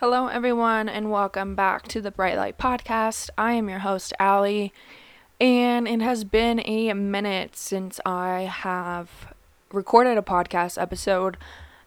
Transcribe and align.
Hello, 0.00 0.26
everyone, 0.26 0.90
and 0.90 1.10
welcome 1.10 1.54
back 1.54 1.88
to 1.88 2.02
the 2.02 2.10
Bright 2.10 2.36
Light 2.36 2.58
Podcast. 2.58 3.30
I 3.38 3.54
am 3.54 3.70
your 3.70 3.78
host, 3.78 4.12
Ali, 4.20 4.70
and 5.40 5.88
it 5.88 6.02
has 6.02 6.22
been 6.22 6.60
a 6.66 6.92
minute 6.92 7.56
since 7.56 7.98
I 8.04 8.40
have 8.40 9.32
recorded 9.72 10.18
a 10.18 10.22
podcast 10.22 10.78
episode. 10.78 11.38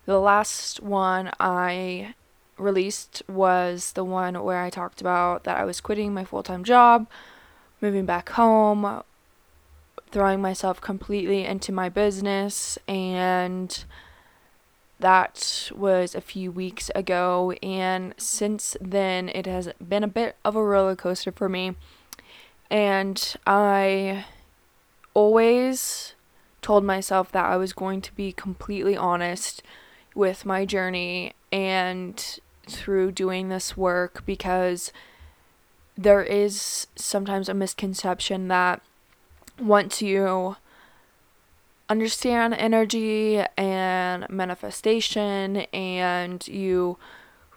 The 0.08 0.18
last 0.18 0.82
one 0.82 1.30
I 1.40 2.16
released 2.58 3.22
was 3.30 3.92
the 3.92 4.04
one 4.04 4.44
where 4.44 4.64
I 4.64 4.72
talked 4.72 5.02
about 5.02 5.44
that 5.44 5.58
I 5.58 5.64
was 5.64 5.80
quitting 5.80 6.12
my 6.12 6.26
full 6.26 6.42
time 6.42 6.64
job, 6.64 7.06
moving 7.80 8.08
back 8.08 8.30
home, 8.30 9.04
throwing 10.10 10.42
myself 10.42 10.82
completely 10.82 11.46
into 11.46 11.72
my 11.72 11.90
business, 11.90 12.80
and 12.88 13.86
that 15.00 15.72
was 15.76 16.14
a 16.14 16.22
few 16.22 16.52
weeks 16.52 16.92
ago, 16.94 17.54
and 17.64 18.14
since 18.18 18.76
then, 18.82 19.30
it 19.30 19.46
has 19.46 19.70
been 19.86 20.04
a 20.04 20.08
bit 20.08 20.36
of 20.44 20.56
a 20.56 20.64
roller 20.64 20.96
coaster 20.96 21.32
for 21.32 21.48
me. 21.48 21.76
And 22.70 23.36
I 23.48 24.26
always 25.14 26.14
told 26.62 26.84
myself 26.84 27.32
that 27.32 27.46
I 27.46 27.56
was 27.58 27.74
going 27.74 28.02
to 28.02 28.14
be 28.14 28.32
completely 28.32 28.96
honest 28.96 29.64
with 30.14 30.46
my 30.46 30.66
journey 30.66 31.34
and 31.52 32.40
through 32.68 33.12
doing 33.12 33.50
this 33.50 33.76
work 33.78 34.24
because 34.26 34.92
there 35.98 36.24
is 36.24 36.88
sometimes 36.96 37.50
a 37.50 37.54
misconception 37.54 38.48
that 38.50 38.82
once 39.60 40.02
you 40.02 40.56
understand 41.90 42.54
energy 42.54 43.44
and 43.58 44.30
manifestation 44.30 45.58
and 45.74 46.48
you 46.48 46.98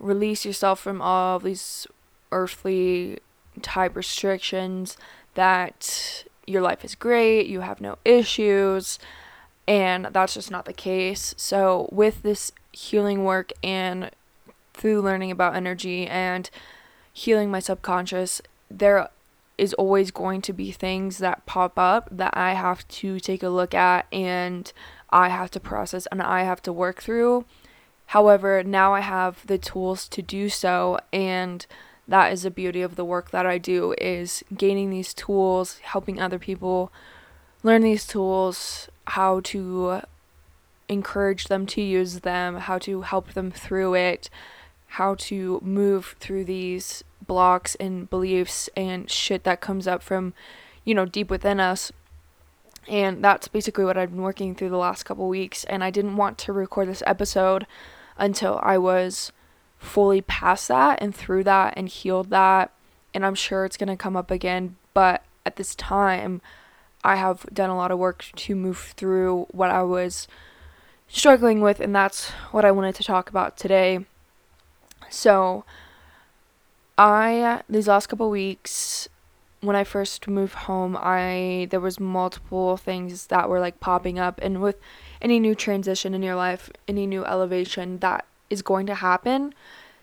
release 0.01 0.45
yourself 0.45 0.81
from 0.81 1.03
all 1.03 1.39
these 1.39 1.87
earthly 2.33 3.19
type 3.61 3.95
restrictions 3.95 4.97
that 5.35 6.25
your 6.47 6.63
life 6.63 6.85
is 6.85 6.95
great, 6.95 7.47
you 7.47 7.61
have 7.61 7.81
no 7.81 7.99
issues, 8.05 8.99
and 9.69 10.07
that's 10.07 10.35
just 10.35 10.51
not 10.51 10.65
the 10.65 10.73
case. 10.73 11.35
So, 11.37 11.89
with 11.93 12.23
this 12.23 12.53
healing 12.73 13.25
work 13.25 13.53
and 13.63 14.11
through 14.75 15.03
learning 15.03 15.31
about 15.31 15.55
energy 15.55 16.07
and 16.07 16.51
healing 17.13 17.51
my 17.51 17.61
subconscious, 17.61 18.43
there 18.71 19.09
is 19.59 19.75
always 19.75 20.11
going 20.11 20.41
to 20.43 20.53
be 20.53 20.71
things 20.71 21.19
that 21.19 21.47
pop 21.47 21.79
up 21.79 22.09
that 22.11 22.37
I 22.37 22.55
have 22.55 22.87
to 22.89 23.21
take 23.21 23.43
a 23.43 23.49
look 23.49 23.75
at 23.75 24.07
and 24.13 24.73
I 25.11 25.29
have 25.29 25.51
to 25.53 25.61
process 25.61 26.07
and 26.11 26.23
I 26.23 26.43
have 26.43 26.63
to 26.63 26.73
work 26.73 27.03
through. 27.03 27.45
However, 28.07 28.63
now 28.63 28.95
I 28.95 29.01
have 29.01 29.47
the 29.47 29.59
tools 29.59 30.09
to 30.09 30.23
do 30.23 30.49
so 30.49 30.99
and 31.13 31.67
that 32.09 32.33
is 32.33 32.43
the 32.43 32.51
beauty 32.51 32.83
of 32.83 32.97
the 32.97 33.05
work 33.05 33.31
that 33.31 33.47
I 33.47 33.59
do 33.59 33.95
is 33.99 34.43
gaining 34.57 34.91
these 34.91 35.15
tools, 35.15 35.79
helping 35.79 36.21
other 36.21 36.39
people 36.39 36.93
learn 37.63 37.83
these 37.83 38.07
tools, 38.07 38.89
how 39.07 39.41
to 39.41 40.03
encourage 40.89 41.45
them 41.45 41.65
to 41.67 41.81
use 41.81 42.21
them, 42.21 42.57
how 42.57 42.79
to 42.79 43.03
help 43.03 43.33
them 43.35 43.51
through 43.51 43.95
it, 43.95 44.29
how 44.89 45.15
to 45.15 45.61
move 45.63 46.17
through 46.19 46.45
these 46.45 47.05
blocks 47.33 47.75
and 47.77 48.11
beliefs 48.11 48.69
and 48.77 49.11
shit 49.11 49.43
that 49.45 49.63
comes 49.63 49.89
up 49.89 50.03
from, 50.03 50.35
you 50.85 50.95
know, 50.95 51.07
deep 51.07 51.31
within 51.31 51.61
us. 51.61 51.91
And 52.87 53.25
that's 53.25 53.49
basically 53.49 53.87
what 53.87 53.97
I've 53.97 54.11
been 54.11 54.21
working 54.21 54.55
through 54.55 54.69
the 54.69 54.77
last 54.77 55.05
couple 55.05 55.27
weeks. 55.29 55.65
And 55.65 55.83
I 55.83 55.89
didn't 55.89 56.19
want 56.19 56.37
to 56.39 56.53
record 56.53 56.89
this 56.89 57.03
episode 57.07 57.67
until 58.19 58.61
I 58.63 58.77
was 58.77 59.33
fully 59.79 60.21
past 60.21 60.69
that 60.69 61.01
and 61.01 61.15
through 61.15 61.45
that 61.45 61.73
and 61.75 61.89
healed 61.89 62.29
that. 62.29 62.71
And 63.15 63.25
I'm 63.25 63.35
sure 63.35 63.65
it's 63.65 63.79
going 63.79 63.89
to 63.89 63.97
come 63.97 64.15
up 64.17 64.31
again. 64.31 64.77
But 64.93 65.23
at 65.47 65.57
this 65.57 65.75
time, 65.75 66.43
I 67.03 67.17
have 67.17 67.47
done 67.51 67.71
a 67.71 67.77
lot 67.77 67.91
of 67.91 67.99
work 67.99 68.27
to 68.37 68.55
move 68.55 68.93
through 68.95 69.47
what 69.53 69.71
I 69.71 69.85
was 69.85 70.29
struggling 71.09 71.63
with. 71.63 71.81
And 71.81 71.97
that's 71.97 72.29
what 72.51 72.67
I 72.67 72.73
wanted 72.73 72.95
to 72.97 73.05
talk 73.05 73.31
about 73.31 73.57
today. 73.57 74.05
So, 75.09 75.65
I 77.03 77.63
these 77.69 77.89
last 77.89 78.07
couple 78.07 78.31
weeks 78.31 79.09
when 79.61 79.75
I 79.75 79.83
first 79.83 80.29
moved 80.29 80.55
home, 80.55 80.97
I 81.01 81.67
there 81.71 81.81
was 81.81 81.99
multiple 81.99 82.77
things 82.77 83.27
that 83.27 83.49
were 83.49 83.59
like 83.59 83.81
popping 83.81 84.21
up 84.21 84.39
and 84.41 84.63
with 84.63 84.77
any 85.21 85.41
new 85.41 85.57
transition 85.57 86.15
in 86.15 86.23
your 86.23 86.37
life, 86.37 86.71
any 86.87 87.07
new 87.07 87.25
elevation 87.25 87.99
that 87.99 88.25
is 88.51 88.63
going 88.63 88.87
to 88.87 88.95
happen. 88.95 89.53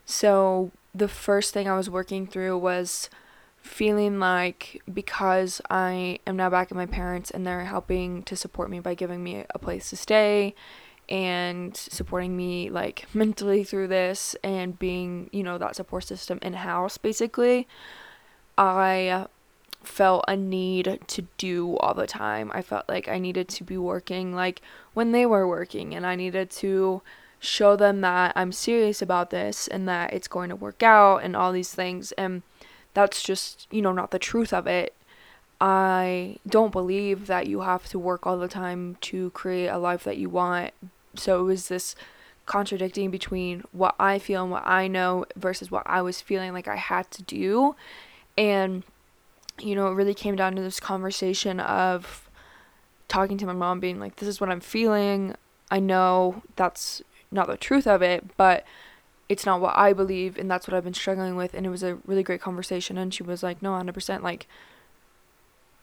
So 0.04 0.72
the 0.94 1.08
first 1.08 1.54
thing 1.54 1.68
I 1.68 1.76
was 1.76 1.88
working 1.88 2.26
through 2.26 2.58
was 2.58 3.08
feeling 3.62 4.18
like 4.18 4.82
because 4.92 5.62
I 5.70 6.18
am 6.26 6.36
now 6.36 6.50
back 6.50 6.70
at 6.70 6.76
my 6.76 6.86
parents 6.86 7.30
and 7.30 7.46
they're 7.46 7.64
helping 7.64 8.22
to 8.24 8.36
support 8.36 8.70
me 8.70 8.80
by 8.80 8.92
giving 8.92 9.24
me 9.24 9.44
a 9.54 9.58
place 9.58 9.88
to 9.90 9.96
stay 9.96 10.54
and 11.10 11.76
supporting 11.76 12.36
me 12.36 12.70
like 12.70 13.06
mentally 13.12 13.64
through 13.64 13.88
this 13.88 14.36
and 14.44 14.78
being, 14.78 15.28
you 15.32 15.42
know, 15.42 15.58
that 15.58 15.76
support 15.76 16.04
system 16.04 16.38
in 16.40 16.54
house 16.54 16.96
basically. 16.98 17.66
I 18.56 19.26
felt 19.82 20.24
a 20.28 20.36
need 20.36 21.00
to 21.08 21.22
do 21.36 21.76
all 21.78 21.94
the 21.94 22.06
time. 22.06 22.50
I 22.54 22.62
felt 22.62 22.88
like 22.88 23.08
I 23.08 23.18
needed 23.18 23.48
to 23.48 23.64
be 23.64 23.76
working 23.76 24.34
like 24.34 24.60
when 24.94 25.12
they 25.12 25.26
were 25.26 25.48
working 25.48 25.94
and 25.94 26.06
I 26.06 26.14
needed 26.14 26.50
to 26.50 27.02
show 27.40 27.74
them 27.74 28.02
that 28.02 28.32
I'm 28.36 28.52
serious 28.52 29.00
about 29.00 29.30
this 29.30 29.66
and 29.66 29.88
that 29.88 30.12
it's 30.12 30.28
going 30.28 30.50
to 30.50 30.56
work 30.56 30.82
out 30.82 31.18
and 31.18 31.34
all 31.34 31.52
these 31.52 31.74
things 31.74 32.12
and 32.12 32.42
that's 32.92 33.22
just, 33.22 33.66
you 33.70 33.80
know, 33.82 33.92
not 33.92 34.10
the 34.10 34.18
truth 34.18 34.52
of 34.52 34.66
it. 34.66 34.94
I 35.60 36.36
don't 36.46 36.72
believe 36.72 37.26
that 37.26 37.46
you 37.46 37.60
have 37.60 37.88
to 37.88 37.98
work 37.98 38.26
all 38.26 38.38
the 38.38 38.48
time 38.48 38.96
to 39.02 39.30
create 39.30 39.68
a 39.68 39.78
life 39.78 40.04
that 40.04 40.16
you 40.16 40.28
want 40.28 40.72
so 41.14 41.40
it 41.40 41.44
was 41.44 41.68
this 41.68 41.94
contradicting 42.46 43.10
between 43.10 43.62
what 43.70 43.94
I 44.00 44.18
feel 44.18 44.42
and 44.42 44.50
what 44.50 44.66
I 44.66 44.88
know 44.88 45.24
versus 45.36 45.70
what 45.70 45.84
I 45.86 46.02
was 46.02 46.20
feeling 46.20 46.52
like 46.52 46.66
I 46.66 46.76
had 46.76 47.10
to 47.12 47.22
do. 47.22 47.76
And, 48.36 48.82
you 49.60 49.74
know, 49.74 49.86
it 49.88 49.94
really 49.94 50.14
came 50.14 50.34
down 50.34 50.56
to 50.56 50.62
this 50.62 50.80
conversation 50.80 51.60
of 51.60 52.28
talking 53.06 53.38
to 53.38 53.46
my 53.46 53.52
mom, 53.52 53.78
being 53.78 54.00
like, 54.00 54.16
this 54.16 54.28
is 54.28 54.40
what 54.40 54.50
I'm 54.50 54.60
feeling. 54.60 55.36
I 55.70 55.78
know 55.78 56.42
that's 56.56 57.02
not 57.30 57.46
the 57.46 57.56
truth 57.56 57.86
of 57.86 58.02
it, 58.02 58.36
but 58.36 58.64
it's 59.28 59.46
not 59.46 59.60
what 59.60 59.76
I 59.76 59.92
believe, 59.92 60.36
and 60.36 60.50
that's 60.50 60.66
what 60.66 60.74
I've 60.74 60.82
been 60.82 60.92
struggling 60.92 61.36
with. 61.36 61.54
And 61.54 61.64
it 61.64 61.70
was 61.70 61.84
a 61.84 61.98
really 62.04 62.24
great 62.24 62.40
conversation. 62.40 62.98
And 62.98 63.14
she 63.14 63.22
was 63.22 63.44
like, 63.44 63.62
no, 63.62 63.70
100%, 63.70 64.22
like, 64.22 64.48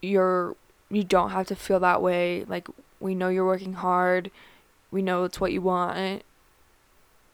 you're, 0.01 0.57
you 0.89 1.05
don't 1.05 1.29
have 1.29 1.47
to 1.47 1.55
feel 1.55 1.79
that 1.79 2.01
way. 2.01 2.43
Like, 2.45 2.67
we 2.99 3.15
know 3.15 3.29
you're 3.29 3.45
working 3.45 3.73
hard 3.73 4.31
we 4.91 5.01
know 5.01 5.23
it's 5.23 5.39
what 5.39 5.51
you 5.51 5.61
want. 5.61 6.23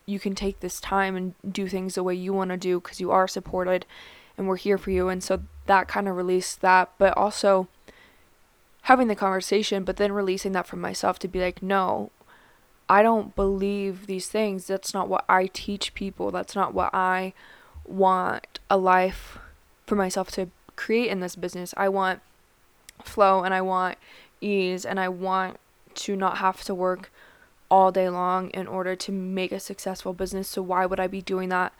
You 0.05 0.19
can 0.19 0.35
take 0.35 0.59
this 0.59 0.81
time 0.81 1.15
and 1.15 1.33
do 1.49 1.67
things 1.67 1.95
the 1.95 2.03
way 2.03 2.15
you 2.15 2.33
want 2.33 2.51
to 2.51 2.57
do 2.57 2.79
because 2.79 2.99
you 2.99 3.11
are 3.11 3.27
supported 3.27 3.85
and 4.37 4.47
we're 4.47 4.57
here 4.57 4.77
for 4.77 4.91
you. 4.91 5.09
And 5.09 5.23
so 5.23 5.43
that 5.65 5.87
kind 5.87 6.07
of 6.07 6.15
released 6.15 6.61
that 6.61 6.91
but 6.97 7.15
also 7.17 7.67
having 8.83 9.07
the 9.07 9.15
conversation 9.15 9.83
but 9.83 9.95
then 9.95 10.11
releasing 10.11 10.51
that 10.51 10.67
from 10.67 10.81
myself 10.81 11.17
to 11.17 11.27
be 11.29 11.39
like 11.39 11.63
no 11.63 12.11
I 12.89 13.01
don't 13.01 13.35
believe 13.35 14.07
these 14.07 14.27
things. 14.27 14.67
That's 14.67 14.93
not 14.93 15.07
what 15.07 15.25
I 15.29 15.47
teach 15.47 15.93
people. 15.93 16.31
That's 16.31 16.55
not 16.55 16.73
what 16.73 16.93
I 16.93 17.33
want 17.85 18.59
a 18.69 18.77
life 18.77 19.37
for 19.87 19.95
myself 19.95 20.31
to 20.31 20.49
create 20.75 21.09
in 21.09 21.19
this 21.19 21.35
business. 21.35 21.73
I 21.77 21.89
want 21.89 22.21
flow 23.03 23.43
and 23.43 23.53
I 23.53 23.61
want 23.61 23.97
ease 24.41 24.85
and 24.85 24.99
I 24.99 25.09
want 25.09 25.57
to 25.95 26.15
not 26.15 26.37
have 26.37 26.63
to 26.65 26.75
work 26.75 27.11
all 27.73 27.91
day 27.91 28.07
long 28.07 28.51
in 28.51 28.67
order 28.67 28.95
to 28.95 29.11
make 29.11 29.51
a 29.51 29.59
successful 29.59 30.13
business. 30.13 30.47
So 30.47 30.61
why 30.61 30.85
would 30.85 30.99
I 30.99 31.07
be 31.07 31.23
doing 31.23 31.49
that 31.49 31.73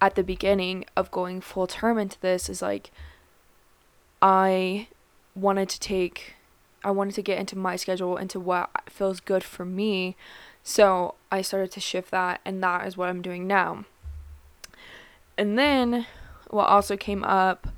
at 0.00 0.16
the 0.16 0.24
beginning 0.24 0.84
of 0.96 1.12
going 1.12 1.40
full 1.40 1.68
term 1.68 1.98
into 1.98 2.20
this 2.20 2.48
is 2.48 2.60
like 2.60 2.90
I 4.20 4.88
wanted 5.36 5.68
to 5.68 5.78
take 5.78 6.34
I 6.82 6.90
wanted 6.90 7.14
to 7.14 7.22
get 7.22 7.38
into 7.38 7.56
my 7.56 7.76
schedule 7.76 8.16
into 8.16 8.40
what 8.40 8.70
feels 8.90 9.20
good 9.20 9.44
for 9.44 9.64
me. 9.64 10.16
So 10.64 11.14
I 11.30 11.42
started 11.42 11.70
to 11.72 11.80
shift 11.80 12.10
that 12.10 12.40
and 12.44 12.60
that 12.64 12.84
is 12.84 12.96
what 12.96 13.08
I'm 13.08 13.22
doing 13.22 13.46
now. 13.46 13.84
And 15.38 15.56
then 15.56 16.06
what 16.50 16.66
also 16.66 16.96
came 16.96 17.22
up 17.22 17.68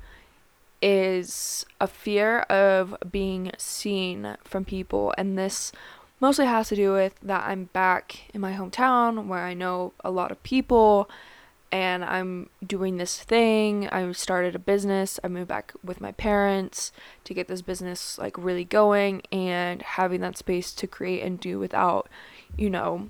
is 0.81 1.67
a 1.79 1.85
fear 1.85 2.39
of 2.41 2.97
being 3.11 3.51
seen 3.59 4.37
from 4.43 4.65
people 4.65 5.13
and 5.19 5.37
this 5.37 5.71
mostly 6.19 6.45
has 6.45 6.69
to 6.69 6.75
do 6.75 6.93
with 6.93 7.15
that 7.21 7.45
I'm 7.45 7.65
back 7.65 8.29
in 8.33 8.41
my 8.41 8.53
hometown 8.53 9.27
where 9.27 9.43
I 9.43 9.53
know 9.53 9.93
a 10.03 10.11
lot 10.11 10.31
of 10.31 10.41
people 10.43 11.09
and 11.71 12.03
I'm 12.03 12.49
doing 12.65 12.97
this 12.97 13.21
thing. 13.21 13.87
I 13.89 14.11
started 14.13 14.55
a 14.55 14.59
business. 14.59 15.19
I 15.23 15.27
moved 15.27 15.47
back 15.47 15.73
with 15.83 16.01
my 16.01 16.11
parents 16.13 16.91
to 17.25 17.33
get 17.33 17.47
this 17.47 17.61
business 17.61 18.17
like 18.17 18.37
really 18.37 18.65
going 18.65 19.21
and 19.31 19.81
having 19.81 20.21
that 20.21 20.37
space 20.37 20.73
to 20.73 20.87
create 20.87 21.21
and 21.21 21.39
do 21.39 21.59
without, 21.59 22.09
you 22.57 22.69
know, 22.69 23.09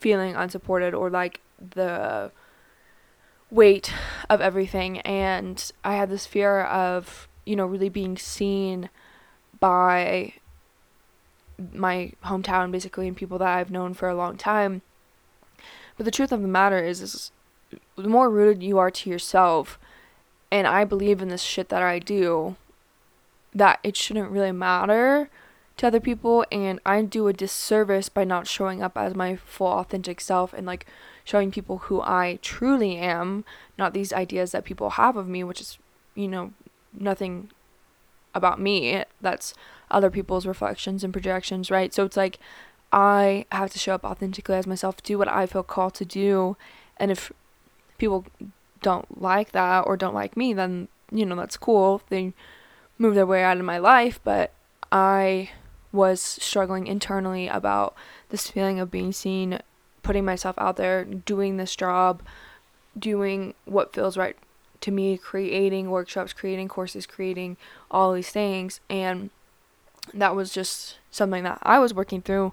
feeling 0.00 0.34
unsupported 0.34 0.94
or 0.94 1.10
like 1.10 1.40
the 1.58 2.30
weight 3.50 3.92
of 4.28 4.40
everything 4.40 5.00
and 5.00 5.72
I 5.82 5.96
had 5.96 6.08
this 6.08 6.26
fear 6.26 6.62
of, 6.62 7.26
you 7.44 7.56
know, 7.56 7.66
really 7.66 7.88
being 7.88 8.16
seen 8.16 8.90
by 9.58 10.34
my 11.72 12.12
hometown 12.24 12.70
basically 12.70 13.08
and 13.08 13.16
people 13.16 13.38
that 13.38 13.48
I've 13.48 13.70
known 13.70 13.94
for 13.94 14.08
a 14.08 14.14
long 14.14 14.36
time. 14.36 14.82
But 15.96 16.04
the 16.04 16.10
truth 16.10 16.32
of 16.32 16.42
the 16.42 16.48
matter 16.48 16.82
is 16.82 17.00
is 17.00 17.32
the 17.96 18.08
more 18.08 18.30
rooted 18.30 18.62
you 18.62 18.78
are 18.78 18.90
to 18.90 19.10
yourself 19.10 19.78
and 20.50 20.66
I 20.66 20.84
believe 20.84 21.22
in 21.22 21.28
this 21.28 21.42
shit 21.42 21.68
that 21.68 21.82
I 21.82 21.98
do 21.98 22.56
that 23.54 23.80
it 23.82 23.96
shouldn't 23.96 24.30
really 24.30 24.52
matter 24.52 25.28
to 25.76 25.86
other 25.86 26.00
people 26.00 26.44
and 26.50 26.80
I 26.84 27.02
do 27.02 27.28
a 27.28 27.32
disservice 27.32 28.08
by 28.08 28.24
not 28.24 28.46
showing 28.46 28.82
up 28.82 28.96
as 28.96 29.14
my 29.14 29.36
full 29.36 29.66
authentic 29.66 30.20
self 30.20 30.52
and 30.52 30.66
like 30.66 30.86
showing 31.24 31.50
people 31.50 31.78
who 31.78 32.00
I 32.00 32.38
truly 32.42 32.96
am, 32.96 33.44
not 33.78 33.94
these 33.94 34.12
ideas 34.12 34.52
that 34.52 34.64
people 34.64 34.90
have 34.90 35.16
of 35.16 35.28
me, 35.28 35.44
which 35.44 35.60
is, 35.60 35.78
you 36.14 36.28
know, 36.28 36.52
nothing 36.92 37.50
about 38.34 38.60
me. 38.60 39.04
That's 39.20 39.54
other 39.90 40.10
people's 40.10 40.46
reflections 40.46 41.04
and 41.04 41.12
projections, 41.12 41.70
right? 41.70 41.92
So 41.92 42.04
it's 42.04 42.16
like 42.16 42.38
I 42.92 43.46
have 43.52 43.70
to 43.70 43.78
show 43.78 43.94
up 43.94 44.04
authentically 44.04 44.56
as 44.56 44.66
myself, 44.66 45.02
do 45.02 45.18
what 45.18 45.28
I 45.28 45.46
feel 45.46 45.62
called 45.62 45.94
to 45.94 46.04
do. 46.04 46.56
And 46.96 47.10
if 47.10 47.32
people 47.98 48.26
don't 48.82 49.20
like 49.20 49.52
that 49.52 49.80
or 49.86 49.96
don't 49.96 50.14
like 50.14 50.36
me, 50.36 50.52
then, 50.52 50.88
you 51.12 51.24
know, 51.24 51.36
that's 51.36 51.56
cool. 51.56 52.02
They 52.08 52.32
move 52.98 53.14
their 53.14 53.26
way 53.26 53.42
out 53.42 53.58
of 53.58 53.64
my 53.64 53.78
life. 53.78 54.20
But 54.24 54.52
I 54.90 55.50
was 55.92 56.20
struggling 56.20 56.86
internally 56.86 57.48
about 57.48 57.94
this 58.30 58.50
feeling 58.50 58.80
of 58.80 58.90
being 58.90 59.12
seen, 59.12 59.60
putting 60.02 60.24
myself 60.24 60.56
out 60.58 60.76
there, 60.76 61.04
doing 61.04 61.56
this 61.56 61.76
job, 61.76 62.22
doing 62.98 63.54
what 63.64 63.92
feels 63.92 64.16
right 64.16 64.36
to 64.80 64.90
me, 64.90 65.16
creating 65.16 65.90
workshops, 65.90 66.32
creating 66.32 66.68
courses, 66.68 67.06
creating 67.06 67.56
all 67.90 68.12
these 68.12 68.30
things. 68.30 68.80
And 68.88 69.30
that 70.14 70.34
was 70.34 70.52
just 70.52 70.98
something 71.10 71.44
that 71.44 71.58
I 71.62 71.78
was 71.78 71.94
working 71.94 72.22
through 72.22 72.52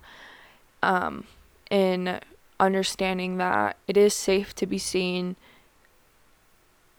um, 0.84 1.26
in 1.70 2.20
understanding 2.60 3.38
that 3.38 3.78
it 3.88 3.98
is 3.98 4.14
safe 4.14 4.56
to 4.56 4.66
be 4.66 4.78
seen. 4.78 5.36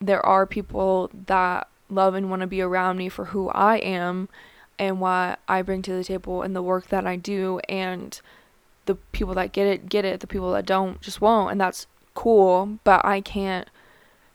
There 0.00 0.25
are 0.25 0.47
people 0.47 1.11
that 1.27 1.69
love 1.91 2.15
and 2.15 2.31
want 2.31 2.41
to 2.41 2.47
be 2.47 2.61
around 2.61 2.99
me 2.99 3.09
for 3.09 3.27
who 3.27 3.49
I 3.49 3.77
am 3.77 4.29
and 4.79 5.00
what 5.00 5.41
I 5.49 5.62
bring 5.62 5.83
to 5.83 5.93
the 5.93 6.05
table 6.05 6.43
and 6.43 6.55
the 6.55 6.62
work 6.62 6.89
that 6.89 7.06
I 7.06 7.17
do 7.17 7.61
and 7.69 8.21
the 8.87 8.95
people 9.12 9.35
that 9.35 9.53
get 9.53 9.67
it 9.67 9.89
get 9.89 10.05
it 10.05 10.21
the 10.21 10.27
people 10.27 10.53
that 10.53 10.65
don't 10.65 11.00
just 11.00 11.21
won't 11.21 11.50
and 11.50 11.61
that's 11.61 11.87
cool 12.15 12.79
but 12.85 13.05
I 13.05 13.21
can't 13.21 13.69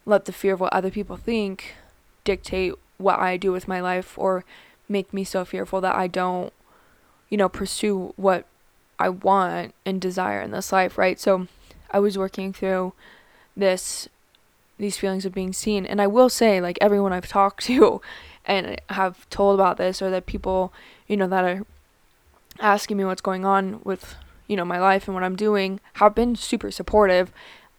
let 0.06 0.26
the 0.26 0.32
fear 0.32 0.54
of 0.54 0.60
what 0.60 0.74
other 0.74 0.92
people 0.92 1.16
think 1.16 1.76
dictate 2.24 2.74
what 2.98 3.20
I 3.20 3.38
do 3.38 3.52
with 3.52 3.68
my 3.68 3.80
life 3.80 4.18
or 4.18 4.44
make 4.90 5.14
me 5.14 5.24
so 5.24 5.46
fearful 5.46 5.82
that 5.82 5.96
I 5.96 6.08
don't 6.08 6.54
you 7.30 7.38
know 7.38 7.50
pursue 7.50 8.14
what 8.16 8.46
I 9.00 9.10
want 9.10 9.74
and 9.86 10.00
desire 10.00 10.42
in 10.42 10.52
this 10.52 10.72
life 10.72 10.98
right 10.98 11.20
so 11.20 11.48
I 11.92 12.00
was 12.00 12.18
working 12.18 12.54
through 12.54 12.94
this 13.56 14.08
these 14.78 14.98
feelings 14.98 15.26
of 15.26 15.34
being 15.34 15.54
seen 15.54 15.86
and 15.86 16.02
I 16.02 16.08
will 16.08 16.30
say 16.30 16.60
like 16.60 16.78
everyone 16.82 17.14
I've 17.14 17.28
talked 17.28 17.66
to 17.68 18.02
and 18.46 18.80
have 18.90 19.30
told 19.30 19.60
about 19.60 19.78
this 19.78 20.02
or 20.02 20.10
that 20.10 20.26
people, 20.26 20.74
you 21.08 21.18
know, 21.18 21.28
that 21.28 21.44
are 21.44 21.66
asking 22.60 22.98
me 22.98 23.06
what's 23.06 23.22
going 23.22 23.46
on 23.46 23.82
with, 23.84 24.16
you 24.48 24.56
know, 24.56 24.66
my 24.66 24.80
life 24.80 25.08
and 25.08 25.16
what 25.16 25.24
I'm 25.24 25.36
doing 25.36 25.80
have 25.94 26.14
been 26.14 26.36
super 26.36 26.72
supportive. 26.72 27.32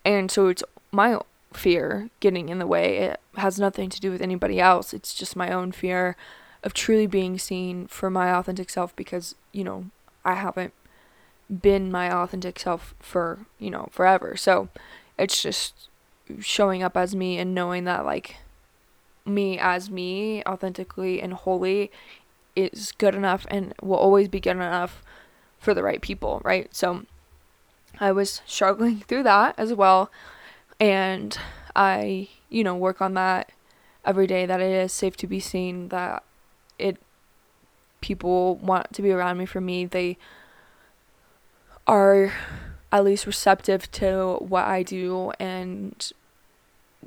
And 0.04 0.30
so 0.30 0.48
it's 0.48 0.64
my 0.90 1.18
fear 1.52 2.10
getting 2.20 2.48
in 2.48 2.58
the 2.58 2.66
way. 2.66 2.98
It 2.98 3.20
has 3.36 3.58
nothing 3.58 3.90
to 3.90 4.00
do 4.00 4.10
with 4.10 4.22
anybody 4.22 4.60
else. 4.60 4.94
It's 4.94 5.14
just 5.14 5.36
my 5.36 5.52
own 5.52 5.72
fear 5.72 6.16
of 6.64 6.72
truly 6.72 7.06
being 7.06 7.38
seen 7.38 7.87
for 7.87 8.11
my 8.11 8.32
authentic 8.32 8.70
self 8.70 8.96
because, 8.96 9.37
you 9.52 9.62
know, 9.62 9.84
I 10.25 10.34
haven't 10.34 10.72
been 11.61 11.93
my 11.93 12.11
authentic 12.11 12.58
self 12.58 12.94
for, 12.99 13.46
you 13.58 13.70
know, 13.70 13.88
forever. 13.93 14.34
So 14.37 14.70
it's 15.19 15.40
just 15.40 15.88
showing 16.40 16.82
up 16.82 16.96
as 16.96 17.14
me 17.14 17.38
and 17.38 17.55
knowing 17.55 17.84
that 17.84 18.06
like 18.06 18.37
me 19.26 19.58
as 19.58 19.90
me 19.90 20.43
authentically 20.44 21.20
and 21.20 21.34
wholly 21.34 21.93
is 22.56 22.93
good 22.93 23.14
enough 23.14 23.46
and 23.50 23.75
will 23.82 23.96
always 23.96 24.28
be 24.28 24.40
good 24.40 24.52
enough 24.52 25.02
for 25.58 25.75
the 25.75 25.82
right 25.82 26.00
people, 26.00 26.40
right? 26.44 26.75
So 26.75 27.05
I 28.00 28.10
was 28.12 28.40
struggling 28.46 29.00
through 29.06 29.25
that 29.25 29.55
as 29.58 29.75
well. 29.75 30.10
And 30.81 31.37
I, 31.76 32.28
you 32.49 32.64
know, 32.64 32.75
work 32.75 33.02
on 33.02 33.14
that 33.14 33.52
every 34.05 34.26
day 34.26 34.46
that 34.46 34.60
it 34.60 34.72
is 34.72 34.93
safe 34.93 35.17
to 35.19 35.26
be 35.26 35.40
seen, 35.40 35.88
that 35.88 36.22
it 36.78 36.96
people 38.00 38.56
want 38.56 38.92
to 38.92 39.02
be 39.02 39.10
around 39.10 39.38
me 39.38 39.46
for 39.46 39.60
me. 39.60 39.86
They 39.86 40.18
are 41.86 42.32
at 42.92 43.04
least 43.04 43.26
receptive 43.26 43.90
to 43.92 44.36
what 44.40 44.64
I 44.64 44.82
do 44.82 45.32
and 45.40 46.12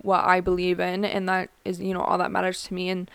what 0.01 0.23
I 0.25 0.41
believe 0.41 0.79
in 0.79 1.03
and 1.03 1.27
that 1.27 1.49
is 1.65 1.79
you 1.79 1.93
know 1.93 2.01
all 2.01 2.19
that 2.19 2.29
matters 2.31 2.63
to 2.63 2.73
me 2.73 2.89
and 2.89 3.09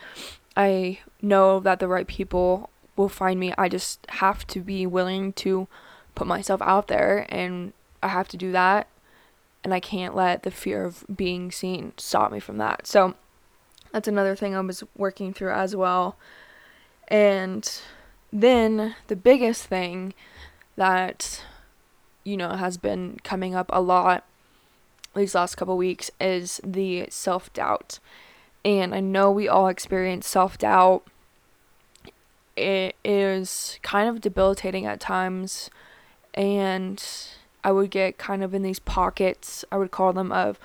I 0.57 0.99
know 1.21 1.61
that 1.61 1.79
the 1.79 1.89
right 1.89 2.07
people 2.07 2.71
will 2.97 3.09
find 3.09 3.41
me. 3.41 3.55
I 3.57 3.69
just 3.69 4.05
have 4.09 4.47
to 4.49 4.61
be 4.61 4.87
willing 4.87 5.33
to 5.35 5.69
put 6.15 6.27
myself 6.27 6.61
out 6.63 6.89
there 6.89 7.27
and 7.29 7.73
I 8.03 8.09
have 8.09 8.29
to 8.29 8.37
do 8.37 8.53
that 8.53 8.87
and 9.65 9.73
I 9.73 9.81
can't 9.81 10.15
let 10.15 10.43
the 10.43 10.51
fear 10.51 10.85
of 10.85 11.05
being 11.15 11.51
seen 11.53 11.93
stop 11.97 12.33
me 12.33 12.41
from 12.41 12.59
that. 12.59 12.87
So 12.87 13.15
that's 13.93 14.09
another 14.09 14.35
thing 14.35 14.55
I 14.55 14.61
was 14.61 14.83
working 14.97 15.33
through 15.33 15.53
as 15.53 15.77
well. 15.77 16.17
And 17.13 17.71
then 18.33 18.97
the 19.07 19.17
biggest 19.17 19.67
thing 19.67 20.15
that 20.77 21.45
you 22.25 22.37
know 22.37 22.51
has 22.51 22.79
been 22.79 23.19
coming 23.23 23.55
up 23.55 23.69
a 23.71 23.81
lot 23.81 24.25
these 25.15 25.35
last 25.35 25.57
couple 25.57 25.77
weeks 25.77 26.11
is 26.21 26.61
the 26.65 27.07
self 27.11 27.53
doubt. 27.53 27.99
And 28.65 28.95
I 28.95 29.01
know 29.01 29.31
we 29.31 29.49
all 29.49 29.69
experience 29.69 30.27
self 30.27 30.57
doubt. 30.59 31.05
It 32.57 32.97
is 33.05 33.79
kind 33.83 34.09
of 34.09 34.21
debilitating 34.21 34.87
at 34.87 35.01
times. 35.01 35.71
And 36.35 37.05
I 37.63 37.73
would 37.73 37.91
get 37.91 38.17
kind 38.17 38.43
of 38.43 38.55
in 38.55 38.63
these 38.63 38.79
pockets, 38.79 39.65
I 39.71 39.77
would 39.77 39.91
call 39.91 40.15
them, 40.15 40.33
of, 40.33 40.59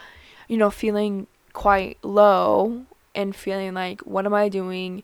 you 0.47 0.57
know, 0.57 0.69
feeling 0.69 1.27
quite 1.51 1.97
low 2.03 2.85
and 3.13 3.35
feeling 3.35 3.73
like, 3.73 4.01
what 4.01 4.25
am 4.25 4.33
I 4.33 4.47
doing? 4.47 5.03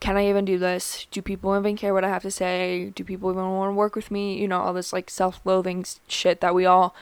Can 0.00 0.16
I 0.16 0.28
even 0.28 0.44
do 0.44 0.58
this? 0.58 1.06
Do 1.10 1.20
people 1.22 1.56
even 1.58 1.76
care 1.76 1.92
what 1.92 2.04
I 2.04 2.08
have 2.08 2.22
to 2.22 2.30
say? 2.30 2.92
Do 2.94 3.02
people 3.02 3.30
even 3.30 3.50
want 3.50 3.70
to 3.70 3.74
work 3.74 3.96
with 3.96 4.10
me? 4.10 4.38
You 4.40 4.46
know, 4.46 4.60
all 4.60 4.72
this 4.72 4.92
like 4.92 5.10
self 5.10 5.40
loathing 5.44 5.84
shit 6.06 6.40
that 6.40 6.54
we 6.54 6.66
all 6.66 6.94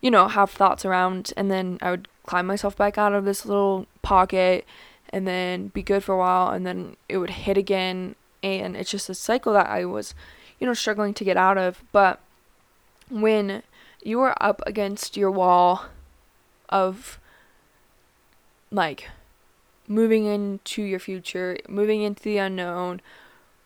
you 0.00 0.10
know, 0.10 0.28
have 0.28 0.50
thoughts 0.50 0.84
around 0.84 1.32
and 1.36 1.50
then 1.50 1.78
I 1.82 1.90
would 1.90 2.08
climb 2.24 2.46
myself 2.46 2.76
back 2.76 2.98
out 2.98 3.14
of 3.14 3.24
this 3.24 3.44
little 3.44 3.86
pocket 4.02 4.66
and 5.10 5.26
then 5.26 5.68
be 5.68 5.82
good 5.82 6.04
for 6.04 6.14
a 6.14 6.18
while 6.18 6.50
and 6.50 6.66
then 6.66 6.96
it 7.08 7.18
would 7.18 7.30
hit 7.30 7.56
again 7.56 8.14
and 8.42 8.76
it's 8.76 8.90
just 8.90 9.08
a 9.08 9.14
cycle 9.14 9.52
that 9.54 9.66
I 9.66 9.84
was, 9.84 10.14
you 10.60 10.66
know, 10.66 10.74
struggling 10.74 11.14
to 11.14 11.24
get 11.24 11.36
out 11.36 11.58
of. 11.58 11.82
But 11.90 12.20
when 13.10 13.62
you 14.02 14.20
are 14.20 14.36
up 14.40 14.62
against 14.66 15.16
your 15.16 15.30
wall 15.30 15.86
of 16.68 17.18
like 18.70 19.08
moving 19.88 20.26
into 20.26 20.82
your 20.82 21.00
future, 21.00 21.58
moving 21.68 22.02
into 22.02 22.22
the 22.22 22.38
unknown, 22.38 23.00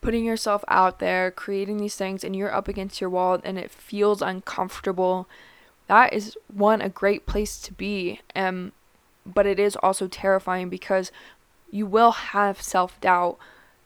putting 0.01 0.25
yourself 0.25 0.63
out 0.67 0.99
there, 0.99 1.29
creating 1.31 1.77
these 1.77 1.95
things, 1.95 2.23
and 2.23 2.35
you're 2.35 2.53
up 2.53 2.67
against 2.67 3.01
your 3.01 3.09
wall 3.09 3.39
and 3.43 3.57
it 3.57 3.71
feels 3.71 4.21
uncomfortable. 4.21 5.27
That 5.87 6.13
is 6.13 6.37
one 6.53 6.81
a 6.81 6.89
great 6.89 7.25
place 7.25 7.59
to 7.61 7.73
be 7.73 8.21
um 8.35 8.71
but 9.25 9.45
it 9.45 9.59
is 9.59 9.77
also 9.77 10.07
terrifying 10.07 10.69
because 10.69 11.11
you 11.71 11.85
will 11.85 12.11
have 12.11 12.61
self-doubt 12.61 13.37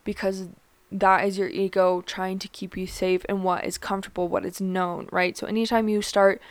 because 0.04 0.48
that 0.92 1.24
is 1.26 1.38
your 1.38 1.50
ego 1.50 2.02
trying 2.02 2.40
to 2.40 2.48
keep 2.48 2.76
you 2.76 2.88
safe 2.88 3.24
and 3.30 3.44
what 3.44 3.64
is 3.64 3.78
comfortable 3.78 4.28
what 4.28 4.46
is 4.46 4.62
known 4.62 5.08
right? 5.12 5.38
So 5.38 5.48
anytime 5.48 5.90
you 5.90 6.02
start 6.02 6.42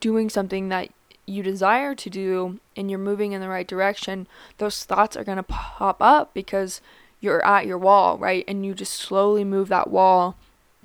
doing 0.00 0.28
something 0.28 0.68
that 0.68 0.90
you 1.26 1.42
desire 1.42 1.94
to 1.94 2.10
do 2.10 2.60
and 2.76 2.90
you're 2.90 2.98
moving 2.98 3.32
in 3.32 3.40
the 3.40 3.48
right 3.48 3.66
direction 3.66 4.26
those 4.58 4.84
thoughts 4.84 5.16
are 5.16 5.24
going 5.24 5.36
to 5.36 5.42
pop 5.42 5.96
up 6.00 6.34
because 6.34 6.80
you're 7.20 7.44
at 7.46 7.66
your 7.66 7.78
wall 7.78 8.18
right 8.18 8.44
and 8.46 8.64
you 8.66 8.74
just 8.74 8.92
slowly 8.92 9.44
move 9.44 9.68
that 9.68 9.90
wall 9.90 10.36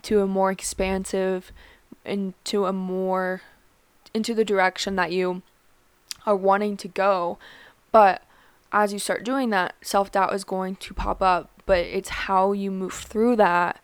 to 0.01 0.22
a 0.22 0.27
more 0.27 0.51
expansive 0.51 1.51
and 2.05 2.34
to 2.46 2.65
a 2.65 2.74
more 2.74 3.41
into 4.13 4.34
the 4.34 4.46
direction 4.46 4.96
that 4.96 5.12
you 5.12 5.41
are 6.25 6.36
wanting 6.36 6.77
to 6.77 6.88
go. 6.88 7.38
But 7.91 8.24
as 8.72 8.93
you 8.93 9.00
start 9.00 9.24
doing 9.24 9.50
that, 9.51 9.75
self 9.81 10.12
doubt 10.12 10.34
is 10.34 10.43
going 10.43 10.75
to 10.77 10.93
pop 10.93 11.22
up. 11.22 11.50
But 11.65 11.79
it's 11.79 12.10
how 12.10 12.51
you 12.51 12.72
move 12.72 12.93
through 12.93 13.36
that 13.38 13.79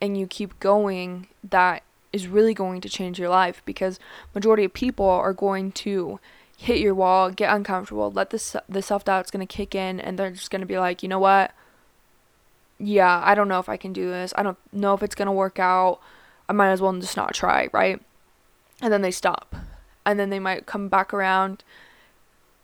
and 0.00 0.18
you 0.18 0.26
keep 0.26 0.58
going 0.58 1.28
that 1.48 1.82
is 2.12 2.26
really 2.26 2.54
going 2.54 2.80
to 2.80 2.88
change 2.88 3.18
your 3.18 3.28
life 3.28 3.62
because 3.64 3.98
majority 4.34 4.64
of 4.64 4.72
people 4.72 5.08
are 5.08 5.32
going 5.32 5.72
to 5.72 6.20
hit 6.56 6.78
your 6.78 6.94
wall, 6.94 7.30
get 7.30 7.54
uncomfortable, 7.54 8.10
let 8.12 8.30
the 8.30 8.62
the 8.68 8.82
self-doubt's 8.82 9.30
going 9.30 9.44
to 9.46 9.52
kick 9.52 9.74
in 9.74 9.98
and 9.98 10.18
they're 10.18 10.30
just 10.30 10.50
going 10.50 10.60
to 10.60 10.66
be 10.66 10.78
like, 10.78 11.02
"You 11.02 11.08
know 11.08 11.18
what? 11.18 11.52
Yeah, 12.78 13.20
I 13.24 13.34
don't 13.34 13.48
know 13.48 13.58
if 13.58 13.68
I 13.68 13.76
can 13.76 13.92
do 13.92 14.08
this. 14.08 14.32
I 14.36 14.42
don't 14.42 14.58
know 14.72 14.94
if 14.94 15.02
it's 15.02 15.14
going 15.14 15.26
to 15.26 15.32
work 15.32 15.58
out. 15.58 16.00
I 16.48 16.52
might 16.52 16.70
as 16.70 16.80
well 16.80 16.92
just 16.98 17.16
not 17.16 17.34
try, 17.34 17.68
right?" 17.72 18.00
And 18.80 18.92
then 18.92 19.02
they 19.02 19.10
stop. 19.10 19.54
And 20.06 20.18
then 20.18 20.30
they 20.30 20.40
might 20.40 20.66
come 20.66 20.88
back 20.88 21.14
around 21.14 21.64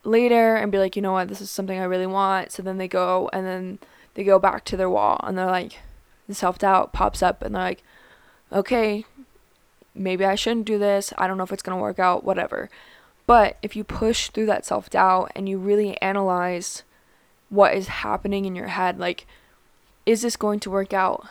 later 0.04 0.56
and 0.56 0.72
be 0.72 0.78
like, 0.78 0.96
"You 0.96 1.02
know 1.02 1.12
what? 1.12 1.28
This 1.28 1.40
is 1.40 1.50
something 1.50 1.78
I 1.78 1.84
really 1.84 2.06
want." 2.06 2.52
So 2.52 2.62
then 2.62 2.78
they 2.78 2.88
go 2.88 3.28
and 3.32 3.46
then 3.46 3.78
they 4.14 4.24
go 4.24 4.38
back 4.38 4.64
to 4.66 4.76
their 4.76 4.90
wall 4.90 5.20
and 5.24 5.36
they're 5.36 5.46
like 5.46 5.80
the 6.28 6.34
self-doubt 6.34 6.92
pops 6.92 7.22
up 7.22 7.42
and 7.42 7.54
they're 7.54 7.62
like, 7.62 7.82
"Okay, 8.52 9.04
maybe 9.98 10.24
I 10.24 10.34
shouldn't 10.34 10.66
do 10.66 10.78
this. 10.78 11.12
I 11.18 11.26
don't 11.26 11.36
know 11.36 11.44
if 11.44 11.52
it's 11.52 11.62
going 11.62 11.76
to 11.76 11.82
work 11.82 11.98
out, 11.98 12.24
whatever." 12.24 12.70
But 13.26 13.58
if 13.62 13.76
you 13.76 13.84
push 13.84 14.30
through 14.30 14.46
that 14.46 14.64
self 14.64 14.88
doubt 14.88 15.32
and 15.36 15.48
you 15.48 15.58
really 15.58 16.00
analyze 16.00 16.82
what 17.50 17.74
is 17.74 17.88
happening 17.88 18.46
in 18.46 18.56
your 18.56 18.68
head, 18.68 18.98
like, 18.98 19.26
is 20.06 20.22
this 20.22 20.36
going 20.36 20.60
to 20.60 20.70
work 20.70 20.94
out? 20.94 21.26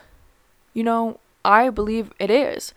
You 0.73 0.83
know, 0.83 1.19
I 1.43 1.71
believe 1.71 2.11
it 2.19 2.29
is. 2.29 2.73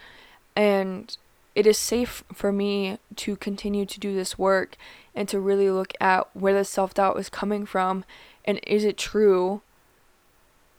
And 0.56 1.14
it 1.54 1.66
is 1.66 1.76
safe 1.76 2.24
for 2.32 2.50
me 2.50 2.98
to 3.16 3.36
continue 3.36 3.84
to 3.84 4.00
do 4.00 4.14
this 4.14 4.38
work 4.38 4.76
and 5.14 5.28
to 5.28 5.38
really 5.38 5.70
look 5.70 5.92
at 6.00 6.34
where 6.34 6.54
the 6.54 6.64
self 6.64 6.94
doubt 6.94 7.18
is 7.18 7.28
coming 7.28 7.66
from 7.66 8.04
and 8.46 8.58
is 8.66 8.84
it 8.84 8.96
true? 8.96 9.60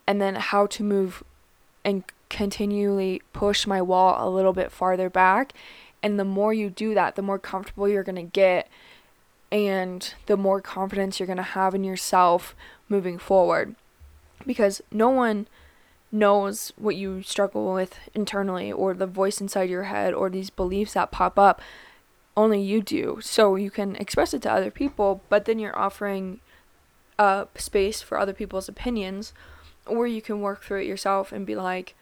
And 0.07 0.19
then 0.19 0.35
how 0.35 0.65
to 0.65 0.83
move 0.83 1.23
and 1.85 2.03
continually 2.31 3.21
push 3.33 3.67
my 3.67 3.81
wall 3.81 4.27
a 4.27 4.33
little 4.33 4.53
bit 4.53 4.71
farther 4.71 5.09
back 5.09 5.53
and 6.01 6.19
the 6.19 6.25
more 6.25 6.53
you 6.53 6.69
do 6.69 6.93
that, 6.93 7.15
the 7.15 7.21
more 7.21 7.37
comfortable 7.37 7.87
you're 7.87 8.03
going 8.03 8.15
to 8.15 8.23
get 8.23 8.67
and 9.51 10.13
the 10.25 10.37
more 10.37 10.61
confidence 10.61 11.19
you're 11.19 11.27
going 11.27 11.37
to 11.37 11.43
have 11.43 11.75
in 11.75 11.83
yourself 11.83 12.55
moving 12.89 13.17
forward. 13.17 13.75
Because 14.45 14.81
no 14.91 15.09
one 15.09 15.47
knows 16.11 16.73
what 16.77 16.95
you 16.95 17.21
struggle 17.21 17.73
with 17.73 17.99
internally 18.13 18.71
or 18.71 18.93
the 18.93 19.05
voice 19.05 19.39
inside 19.39 19.69
your 19.69 19.83
head 19.83 20.13
or 20.13 20.29
these 20.29 20.49
beliefs 20.49 20.93
that 20.93 21.11
pop 21.11 21.37
up. 21.37 21.61
Only 22.35 22.61
you 22.61 22.81
do. 22.81 23.19
So 23.21 23.55
you 23.55 23.69
can 23.69 23.95
express 23.97 24.33
it 24.33 24.41
to 24.43 24.51
other 24.51 24.71
people, 24.71 25.21
but 25.29 25.45
then 25.45 25.59
you're 25.59 25.77
offering 25.77 26.39
a 27.19 27.47
space 27.55 28.01
for 28.01 28.17
other 28.17 28.33
people's 28.33 28.69
opinions. 28.69 29.33
Or 29.85 30.07
you 30.07 30.21
can 30.21 30.41
work 30.41 30.63
through 30.63 30.81
it 30.81 30.87
yourself 30.87 31.31
and 31.31 31.45
be 31.45 31.55
like, 31.55 31.95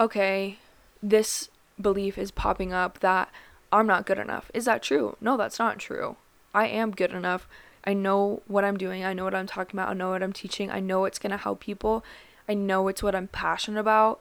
okay, 0.00 0.58
this 1.02 1.48
belief 1.80 2.18
is 2.18 2.30
popping 2.30 2.72
up 2.72 3.00
that 3.00 3.30
I'm 3.72 3.86
not 3.86 4.06
good 4.06 4.18
enough. 4.18 4.50
Is 4.54 4.64
that 4.64 4.82
true? 4.82 5.16
No, 5.20 5.36
that's 5.36 5.58
not 5.58 5.78
true. 5.78 6.16
I 6.54 6.66
am 6.66 6.90
good 6.92 7.12
enough. 7.12 7.46
I 7.84 7.94
know 7.94 8.42
what 8.46 8.64
I'm 8.64 8.76
doing. 8.76 9.04
I 9.04 9.12
know 9.12 9.24
what 9.24 9.34
I'm 9.34 9.46
talking 9.46 9.78
about. 9.78 9.90
I 9.90 9.94
know 9.94 10.10
what 10.10 10.22
I'm 10.22 10.32
teaching. 10.32 10.70
I 10.70 10.80
know 10.80 11.04
it's 11.04 11.18
going 11.18 11.30
to 11.30 11.36
help 11.36 11.60
people. 11.60 12.04
I 12.48 12.54
know 12.54 12.88
it's 12.88 13.02
what 13.02 13.14
I'm 13.14 13.28
passionate 13.28 13.80
about. 13.80 14.20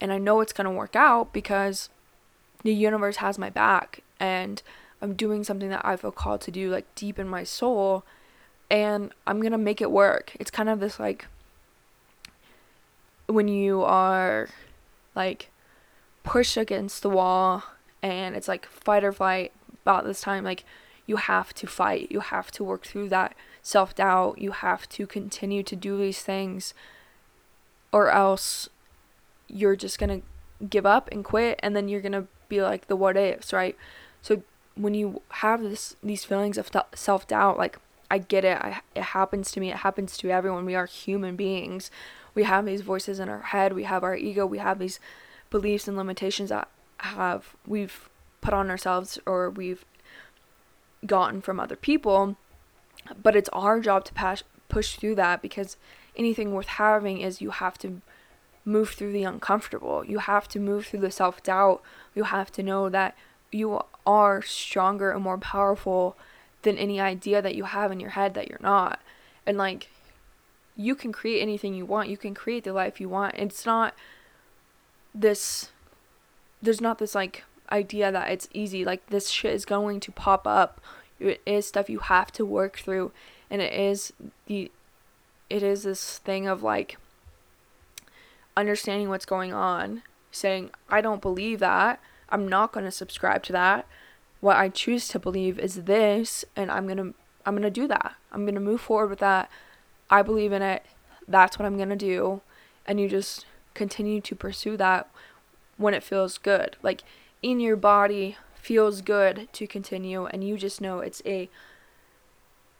And 0.00 0.12
I 0.12 0.18
know 0.18 0.40
it's 0.40 0.52
going 0.52 0.64
to 0.64 0.70
work 0.70 0.96
out 0.96 1.32
because 1.32 1.90
the 2.62 2.74
universe 2.74 3.16
has 3.16 3.38
my 3.38 3.50
back 3.50 4.02
and 4.18 4.62
I'm 5.02 5.14
doing 5.14 5.44
something 5.44 5.68
that 5.70 5.84
I 5.84 5.96
feel 5.96 6.10
called 6.10 6.40
to 6.42 6.50
do, 6.50 6.70
like 6.70 6.94
deep 6.94 7.18
in 7.18 7.28
my 7.28 7.44
soul. 7.44 8.04
And 8.70 9.12
I'm 9.26 9.40
going 9.40 9.52
to 9.52 9.58
make 9.58 9.80
it 9.80 9.90
work. 9.90 10.36
It's 10.40 10.50
kind 10.50 10.68
of 10.68 10.80
this 10.80 10.98
like 10.98 11.26
when 13.26 13.48
you 13.48 13.82
are 13.82 14.48
like 15.14 15.50
push 16.22 16.56
against 16.56 17.02
the 17.02 17.10
wall 17.10 17.64
and 18.02 18.36
it's 18.36 18.48
like 18.48 18.66
fight 18.66 19.04
or 19.04 19.12
flight 19.12 19.52
about 19.82 20.04
this 20.04 20.20
time 20.20 20.44
like 20.44 20.64
you 21.10 21.16
have 21.16 21.52
to 21.54 21.66
fight. 21.66 22.06
You 22.08 22.20
have 22.20 22.52
to 22.52 22.62
work 22.62 22.86
through 22.86 23.08
that 23.08 23.34
self-doubt. 23.62 24.40
You 24.40 24.52
have 24.52 24.88
to 24.90 25.08
continue 25.08 25.64
to 25.64 25.74
do 25.74 25.98
these 25.98 26.22
things 26.22 26.72
or 27.92 28.10
else 28.10 28.68
you're 29.48 29.74
just 29.74 29.98
going 29.98 30.20
to 30.20 30.66
give 30.66 30.86
up 30.86 31.08
and 31.10 31.24
quit 31.24 31.58
and 31.64 31.74
then 31.74 31.88
you're 31.88 32.00
going 32.00 32.12
to 32.12 32.28
be 32.48 32.62
like 32.62 32.86
the 32.86 32.94
what 32.94 33.16
ifs 33.16 33.52
right? 33.52 33.76
So 34.22 34.44
when 34.76 34.94
you 34.94 35.22
have 35.28 35.62
this 35.62 35.96
these 36.00 36.24
feelings 36.24 36.56
of 36.56 36.70
th- 36.70 36.84
self-doubt 36.94 37.58
like 37.58 37.78
I 38.08 38.18
get 38.18 38.44
it. 38.44 38.58
I, 38.58 38.80
it 38.94 39.02
happens 39.02 39.52
to 39.52 39.60
me. 39.60 39.70
It 39.70 39.78
happens 39.78 40.16
to 40.18 40.30
everyone. 40.30 40.64
We 40.64 40.74
are 40.74 40.86
human 40.86 41.36
beings 41.36 41.90
we 42.34 42.44
have 42.44 42.64
these 42.64 42.82
voices 42.82 43.18
in 43.20 43.28
our 43.28 43.42
head 43.42 43.72
we 43.72 43.84
have 43.84 44.04
our 44.04 44.16
ego 44.16 44.46
we 44.46 44.58
have 44.58 44.78
these 44.78 45.00
beliefs 45.50 45.88
and 45.88 45.96
limitations 45.96 46.48
that 46.48 46.68
have 46.98 47.54
we've 47.66 48.08
put 48.40 48.54
on 48.54 48.70
ourselves 48.70 49.18
or 49.26 49.50
we've 49.50 49.84
gotten 51.06 51.40
from 51.40 51.60
other 51.60 51.76
people. 51.76 52.36
But 53.22 53.36
it's 53.36 53.48
our 53.50 53.80
job 53.80 54.04
to 54.06 54.14
pass, 54.14 54.42
push 54.68 54.96
through 54.96 55.16
that 55.16 55.42
because 55.42 55.76
anything 56.16 56.52
worth 56.52 56.66
having 56.66 57.20
is 57.20 57.40
you 57.40 57.50
have 57.50 57.78
to 57.78 58.00
move 58.64 58.90
through 58.90 59.12
the 59.12 59.24
uncomfortable. 59.24 60.04
You 60.04 60.18
have 60.18 60.46
to 60.48 60.60
move 60.60 60.86
through 60.86 61.00
the 61.00 61.10
self-doubt. 61.10 61.82
You 62.14 62.24
have 62.24 62.52
to 62.52 62.62
know 62.62 62.88
that 62.88 63.16
you 63.50 63.80
are 64.06 64.42
stronger 64.42 65.10
and 65.10 65.22
more 65.22 65.38
powerful 65.38 66.16
than 66.62 66.76
any 66.76 67.00
idea 67.00 67.40
that 67.40 67.54
you 67.54 67.64
have 67.64 67.90
in 67.90 68.00
your 68.00 68.10
head 68.10 68.34
that 68.34 68.48
you're 68.48 68.58
not. 68.60 69.00
And 69.46 69.56
like 69.56 69.88
you 70.80 70.94
can 70.94 71.12
create 71.12 71.42
anything 71.42 71.74
you 71.74 71.84
want 71.84 72.08
you 72.08 72.16
can 72.16 72.34
create 72.34 72.64
the 72.64 72.72
life 72.72 73.00
you 73.00 73.08
want. 73.08 73.34
It's 73.36 73.66
not 73.66 73.94
this 75.14 75.70
there's 76.62 76.80
not 76.80 76.98
this 76.98 77.14
like 77.14 77.44
idea 77.70 78.10
that 78.10 78.30
it's 78.30 78.48
easy. 78.52 78.84
Like 78.84 79.06
this 79.08 79.28
shit 79.28 79.54
is 79.54 79.64
going 79.64 80.00
to 80.00 80.12
pop 80.12 80.46
up. 80.46 80.80
It 81.18 81.42
is 81.44 81.66
stuff 81.66 81.90
you 81.90 81.98
have 81.98 82.32
to 82.32 82.46
work 82.46 82.78
through. 82.78 83.12
And 83.50 83.60
it 83.60 83.72
is 83.74 84.12
the 84.46 84.70
it 85.50 85.62
is 85.62 85.82
this 85.82 86.18
thing 86.18 86.46
of 86.46 86.62
like 86.62 86.96
understanding 88.56 89.08
what's 89.08 89.26
going 89.26 89.52
on 89.52 90.02
saying 90.32 90.70
i 90.88 91.00
don't 91.00 91.22
believe 91.22 91.58
that. 91.58 92.00
I'm 92.30 92.48
not 92.48 92.72
going 92.72 92.86
to 92.86 92.92
subscribe 92.92 93.42
to 93.44 93.52
that. 93.52 93.86
What 94.40 94.56
i 94.56 94.70
choose 94.70 95.08
to 95.08 95.18
believe 95.18 95.58
is 95.58 95.84
this 95.84 96.44
and 96.56 96.70
i'm 96.70 96.86
going 96.86 96.96
to 96.96 97.14
i'm 97.44 97.54
going 97.54 97.62
to 97.62 97.70
do 97.70 97.86
that. 97.88 98.14
I'm 98.32 98.44
going 98.44 98.54
to 98.54 98.60
move 98.60 98.80
forward 98.80 99.10
with 99.10 99.18
that 99.18 99.50
i 100.10 100.22
believe 100.22 100.52
in 100.52 100.62
it. 100.62 100.84
That's 101.26 101.58
what 101.58 101.66
i'm 101.66 101.76
going 101.76 101.88
to 101.90 101.96
do. 101.96 102.42
And 102.86 103.00
you 103.00 103.08
just 103.08 103.46
continue 103.74 104.20
to 104.20 104.34
pursue 104.34 104.76
that 104.76 105.08
when 105.76 105.94
it 105.94 106.02
feels 106.02 106.38
good. 106.38 106.76
Like 106.82 107.02
in 107.42 107.60
your 107.60 107.76
body 107.76 108.36
feels 108.54 109.00
good 109.00 109.48
to 109.54 109.66
continue 109.66 110.26
and 110.26 110.44
you 110.44 110.58
just 110.58 110.80
know 110.80 110.98
it's 110.98 111.22
a 111.24 111.48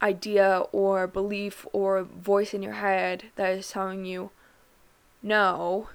idea 0.02 0.64
or 0.72 1.06
belief 1.06 1.66
or 1.72 2.02
voice 2.02 2.52
in 2.54 2.62
your 2.62 2.74
head 2.74 3.24
that 3.36 3.50
is 3.56 3.68
telling 3.70 4.04
you 4.04 4.30
no, 5.22 5.88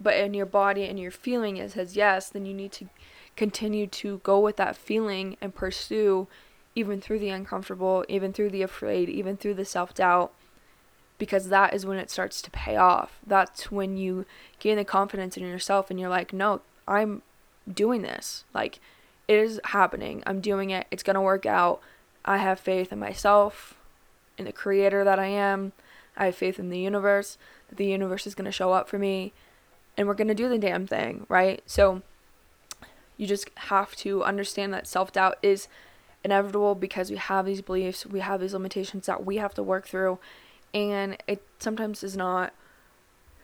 but 0.00 0.16
in 0.16 0.34
your 0.34 0.46
body 0.46 0.84
and 0.84 0.98
your 0.98 1.10
feeling 1.10 1.56
it 1.56 1.72
says 1.72 1.96
yes, 1.96 2.28
then 2.28 2.44
you 2.44 2.54
need 2.54 2.72
to 2.72 2.88
continue 3.36 3.86
to 3.86 4.20
go 4.24 4.38
with 4.38 4.56
that 4.56 4.76
feeling 4.76 5.36
and 5.40 5.54
pursue 5.54 6.26
even 6.74 7.00
through 7.00 7.18
the 7.18 7.28
uncomfortable, 7.28 8.04
even 8.08 8.32
through 8.32 8.50
the 8.50 8.62
afraid, 8.62 9.08
even 9.08 9.36
through 9.36 9.54
the 9.54 9.64
self-doubt 9.64 10.32
because 11.22 11.50
that 11.50 11.72
is 11.72 11.86
when 11.86 11.98
it 11.98 12.10
starts 12.10 12.42
to 12.42 12.50
pay 12.50 12.74
off. 12.74 13.20
That's 13.24 13.70
when 13.70 13.96
you 13.96 14.26
gain 14.58 14.76
the 14.76 14.84
confidence 14.84 15.36
in 15.36 15.46
yourself 15.46 15.88
and 15.88 16.00
you're 16.00 16.08
like, 16.08 16.32
no, 16.32 16.62
I'm 16.88 17.22
doing 17.72 18.02
this. 18.02 18.42
Like, 18.52 18.80
it 19.28 19.38
is 19.38 19.60
happening. 19.66 20.24
I'm 20.26 20.40
doing 20.40 20.70
it. 20.70 20.88
It's 20.90 21.04
going 21.04 21.14
to 21.14 21.20
work 21.20 21.46
out. 21.46 21.80
I 22.24 22.38
have 22.38 22.58
faith 22.58 22.92
in 22.92 22.98
myself, 22.98 23.74
in 24.36 24.46
the 24.46 24.52
creator 24.52 25.04
that 25.04 25.20
I 25.20 25.26
am. 25.26 25.70
I 26.16 26.24
have 26.24 26.34
faith 26.34 26.58
in 26.58 26.70
the 26.70 26.80
universe, 26.80 27.38
that 27.68 27.76
the 27.76 27.86
universe 27.86 28.26
is 28.26 28.34
going 28.34 28.46
to 28.46 28.50
show 28.50 28.72
up 28.72 28.88
for 28.88 28.98
me, 28.98 29.32
and 29.96 30.08
we're 30.08 30.14
going 30.14 30.26
to 30.26 30.34
do 30.34 30.48
the 30.48 30.58
damn 30.58 30.88
thing, 30.88 31.24
right? 31.28 31.62
So, 31.66 32.02
you 33.16 33.28
just 33.28 33.48
have 33.54 33.94
to 33.98 34.24
understand 34.24 34.74
that 34.74 34.88
self 34.88 35.12
doubt 35.12 35.38
is 35.40 35.68
inevitable 36.24 36.74
because 36.74 37.12
we 37.12 37.16
have 37.16 37.46
these 37.46 37.62
beliefs, 37.62 38.06
we 38.06 38.18
have 38.18 38.40
these 38.40 38.54
limitations 38.54 39.06
that 39.06 39.24
we 39.24 39.36
have 39.36 39.54
to 39.54 39.62
work 39.62 39.86
through, 39.86 40.18
and 40.74 41.16
it 41.26 41.42
sometimes 41.58 42.02
is 42.02 42.16
not 42.16 42.52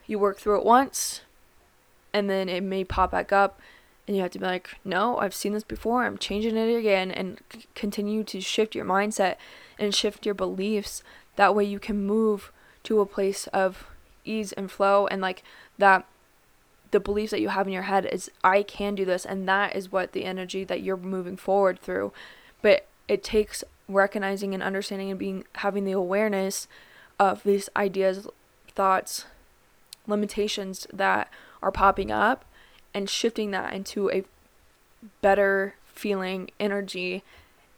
you 0.06 0.18
work 0.18 0.38
through 0.38 0.58
it 0.58 0.64
once 0.64 1.22
and 2.12 2.28
then 2.28 2.48
it 2.48 2.62
may 2.62 2.84
pop 2.84 3.10
back 3.10 3.32
up 3.32 3.60
and 4.06 4.16
you 4.16 4.22
have 4.22 4.30
to 4.30 4.38
be 4.38 4.44
like 4.46 4.76
no 4.84 5.18
i've 5.18 5.34
seen 5.34 5.52
this 5.52 5.64
before 5.64 6.04
i'm 6.04 6.16
changing 6.16 6.56
it 6.56 6.74
again 6.74 7.10
and 7.10 7.40
c- 7.52 7.66
continue 7.74 8.24
to 8.24 8.40
shift 8.40 8.74
your 8.74 8.84
mindset 8.84 9.36
and 9.78 9.94
shift 9.94 10.26
your 10.26 10.34
beliefs. 10.34 11.02
That 11.36 11.54
way 11.54 11.64
you 11.64 11.78
can 11.78 12.04
move 12.04 12.52
to 12.84 13.00
a 13.00 13.06
place 13.06 13.46
of 13.48 13.86
ease 14.24 14.52
and 14.52 14.70
flow 14.70 15.06
and 15.06 15.22
like 15.22 15.42
that 15.78 16.04
the 16.90 17.00
beliefs 17.00 17.30
that 17.30 17.40
you 17.40 17.48
have 17.50 17.66
in 17.66 17.72
your 17.72 17.82
head 17.82 18.06
is 18.06 18.30
i 18.42 18.62
can 18.62 18.94
do 18.94 19.04
this 19.04 19.24
and 19.24 19.48
that 19.48 19.76
is 19.76 19.92
what 19.92 20.12
the 20.12 20.24
energy 20.24 20.64
that 20.64 20.82
you're 20.82 20.96
moving 20.96 21.36
forward 21.36 21.78
through. 21.78 22.12
But 22.60 22.86
it 23.06 23.22
takes 23.22 23.62
recognizing 23.88 24.52
and 24.52 24.62
understanding 24.62 25.10
and 25.10 25.18
being 25.18 25.44
having 25.56 25.84
the 25.84 25.92
awareness 25.92 26.66
of 27.18 27.42
these 27.42 27.68
ideas, 27.76 28.26
thoughts, 28.74 29.26
limitations 30.06 30.86
that 30.92 31.30
are 31.62 31.72
popping 31.72 32.10
up 32.10 32.44
and 32.94 33.10
shifting 33.10 33.50
that 33.50 33.72
into 33.72 34.10
a 34.10 34.24
better 35.20 35.74
feeling 35.86 36.50
energy 36.58 37.22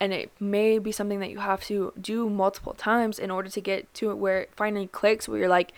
and 0.02 0.14
it 0.14 0.30
may 0.40 0.78
be 0.78 0.92
something 0.92 1.20
that 1.20 1.30
you 1.30 1.38
have 1.38 1.62
to 1.62 1.92
do 2.00 2.30
multiple 2.30 2.72
times 2.72 3.18
in 3.18 3.30
order 3.30 3.50
to 3.50 3.60
get 3.60 3.92
to 3.92 4.14
where 4.14 4.42
it 4.42 4.50
finally 4.56 4.86
clicks 4.86 5.28
where 5.28 5.38
you're 5.38 5.48
like 5.48 5.72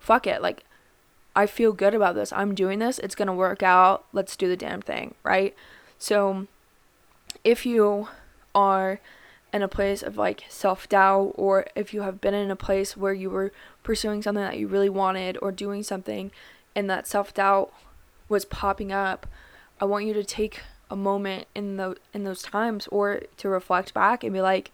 fuck 0.00 0.26
it 0.26 0.40
like 0.40 0.64
I 1.36 1.46
feel 1.46 1.72
good 1.72 1.94
about 1.94 2.14
this. 2.14 2.32
I'm 2.32 2.54
doing 2.54 2.78
this. 2.78 2.98
It's 2.98 3.14
going 3.14 3.26
to 3.26 3.34
work 3.34 3.62
out. 3.62 4.04
Let's 4.12 4.36
do 4.36 4.48
the 4.48 4.56
damn 4.56 4.80
thing, 4.80 5.14
right? 5.24 5.54
So 5.98 6.46
if 7.42 7.66
you 7.66 8.08
are 8.54 9.00
in 9.54 9.62
a 9.62 9.68
place 9.68 10.02
of 10.02 10.18
like 10.18 10.42
self 10.48 10.88
doubt, 10.88 11.32
or 11.36 11.66
if 11.76 11.94
you 11.94 12.02
have 12.02 12.20
been 12.20 12.34
in 12.34 12.50
a 12.50 12.56
place 12.56 12.96
where 12.96 13.14
you 13.14 13.30
were 13.30 13.52
pursuing 13.84 14.20
something 14.20 14.42
that 14.42 14.58
you 14.58 14.66
really 14.66 14.88
wanted 14.88 15.38
or 15.40 15.52
doing 15.52 15.84
something 15.84 16.32
and 16.74 16.90
that 16.90 17.06
self 17.06 17.32
doubt 17.32 17.72
was 18.28 18.44
popping 18.44 18.90
up, 18.90 19.28
I 19.80 19.84
want 19.84 20.06
you 20.06 20.12
to 20.14 20.24
take 20.24 20.60
a 20.90 20.96
moment 20.96 21.46
in 21.54 21.76
the 21.76 21.96
in 22.12 22.24
those 22.24 22.42
times 22.42 22.88
or 22.88 23.22
to 23.36 23.48
reflect 23.48 23.94
back 23.94 24.24
and 24.24 24.32
be 24.32 24.40
like 24.40 24.72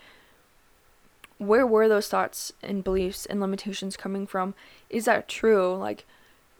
where 1.37 1.67
were 1.67 1.89
those 1.89 2.09
thoughts 2.09 2.53
and 2.63 2.83
beliefs 2.83 3.27
and 3.27 3.41
limitations 3.41 3.97
coming 3.97 4.27
from? 4.27 4.55
Is 4.89 5.05
that 5.05 5.29
true? 5.29 5.75
Like 5.75 6.07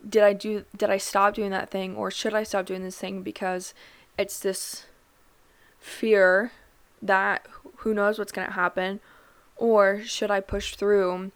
did 0.07 0.23
I 0.23 0.35
do 0.35 0.67
did 0.77 0.91
I 0.91 0.99
stop 0.99 1.35
doing 1.35 1.51
that 1.53 1.71
thing 1.71 1.97
or 1.97 2.11
should 2.11 2.35
I 2.35 2.43
stop 2.43 2.67
doing 2.67 2.83
this 2.83 2.99
thing 2.99 3.23
because 3.23 3.73
it's 4.19 4.41
this 4.41 4.85
fear 5.79 6.53
that 7.03 7.47
who 7.77 7.95
knows 7.95 8.19
what's 8.19 8.33
going 8.33 8.47
to 8.47 8.55
happen 8.55 9.01
or 9.57 10.03
should 10.05 10.31
I 10.31 10.41
push 10.41 10.75
through 10.75 11.33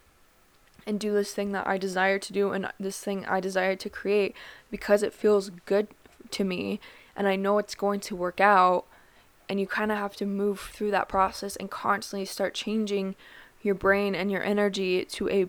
and 0.85 0.99
do 0.99 1.13
this 1.13 1.33
thing 1.33 1.51
that 1.51 1.67
I 1.67 1.77
desire 1.77 2.19
to 2.19 2.33
do 2.33 2.51
and 2.51 2.71
this 2.79 2.99
thing 2.99 3.25
I 3.25 3.39
desire 3.39 3.75
to 3.75 3.89
create 3.89 4.35
because 4.69 5.03
it 5.03 5.13
feels 5.13 5.51
good 5.65 5.87
to 6.31 6.43
me 6.43 6.79
and 7.15 7.27
I 7.27 7.35
know 7.35 7.57
it's 7.57 7.75
going 7.75 7.99
to 8.01 8.15
work 8.15 8.39
out 8.39 8.85
and 9.47 9.59
you 9.59 9.67
kind 9.67 9.91
of 9.91 9.97
have 9.97 10.15
to 10.17 10.25
move 10.25 10.59
through 10.59 10.91
that 10.91 11.07
process 11.07 11.55
and 11.55 11.69
constantly 11.69 12.25
start 12.25 12.53
changing 12.53 13.15
your 13.61 13.75
brain 13.75 14.15
and 14.15 14.31
your 14.31 14.43
energy 14.43 15.05
to 15.05 15.29
a 15.29 15.47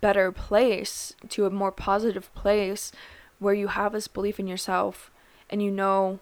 better 0.00 0.30
place, 0.30 1.14
to 1.28 1.46
a 1.46 1.50
more 1.50 1.72
positive 1.72 2.32
place 2.34 2.92
where 3.38 3.54
you 3.54 3.68
have 3.68 3.92
this 3.92 4.08
belief 4.08 4.38
in 4.38 4.46
yourself 4.46 5.10
and 5.48 5.62
you 5.62 5.70
know 5.70 6.18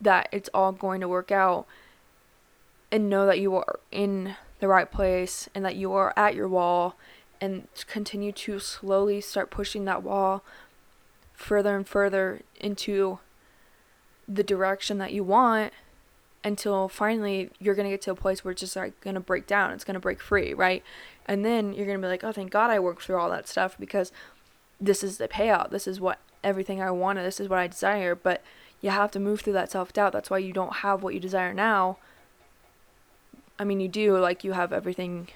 that 0.00 0.28
it's 0.32 0.50
all 0.52 0.72
going 0.72 1.00
to 1.00 1.08
work 1.08 1.30
out 1.30 1.66
and 2.96 3.10
know 3.10 3.26
that 3.26 3.38
you 3.38 3.54
are 3.54 3.78
in 3.92 4.36
the 4.58 4.66
right 4.66 4.90
place 4.90 5.50
and 5.54 5.62
that 5.66 5.76
you 5.76 5.92
are 5.92 6.14
at 6.16 6.34
your 6.34 6.48
wall 6.48 6.96
and 7.42 7.68
continue 7.86 8.32
to 8.32 8.58
slowly 8.58 9.20
start 9.20 9.50
pushing 9.50 9.84
that 9.84 10.02
wall 10.02 10.42
further 11.34 11.76
and 11.76 11.86
further 11.86 12.40
into 12.58 13.18
the 14.26 14.42
direction 14.42 14.96
that 14.96 15.12
you 15.12 15.22
want 15.22 15.74
until 16.42 16.88
finally 16.88 17.50
you're 17.58 17.74
going 17.74 17.84
to 17.84 17.90
get 17.90 18.00
to 18.00 18.10
a 18.10 18.14
place 18.14 18.42
where 18.42 18.52
it's 18.52 18.62
just 18.62 18.74
like 18.74 18.98
going 19.02 19.12
to 19.12 19.20
break 19.20 19.46
down. 19.46 19.72
It's 19.72 19.84
going 19.84 19.92
to 19.92 20.00
break 20.00 20.22
free, 20.22 20.54
right? 20.54 20.82
And 21.26 21.44
then 21.44 21.74
you're 21.74 21.84
going 21.84 21.98
to 21.98 22.02
be 22.02 22.08
like, 22.08 22.24
oh, 22.24 22.32
thank 22.32 22.50
God 22.50 22.70
I 22.70 22.78
worked 22.78 23.02
through 23.02 23.18
all 23.18 23.28
that 23.28 23.46
stuff 23.46 23.76
because 23.78 24.10
this 24.80 25.04
is 25.04 25.18
the 25.18 25.28
payout. 25.28 25.68
This 25.68 25.86
is 25.86 26.00
what 26.00 26.18
everything 26.42 26.80
I 26.80 26.90
wanted. 26.92 27.24
This 27.24 27.40
is 27.40 27.48
what 27.50 27.58
I 27.58 27.66
desire. 27.66 28.14
But 28.14 28.42
you 28.80 28.88
have 28.88 29.10
to 29.10 29.20
move 29.20 29.42
through 29.42 29.52
that 29.52 29.70
self 29.70 29.92
doubt. 29.92 30.14
That's 30.14 30.30
why 30.30 30.38
you 30.38 30.54
don't 30.54 30.76
have 30.76 31.02
what 31.02 31.12
you 31.12 31.20
desire 31.20 31.52
now. 31.52 31.98
I 33.58 33.64
mean, 33.64 33.80
you 33.80 33.88
do, 33.88 34.16
like, 34.18 34.44
you 34.44 34.52
have 34.52 34.72
everything 34.72 35.28